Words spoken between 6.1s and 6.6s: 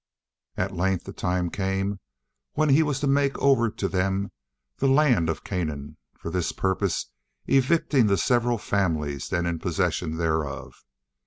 for this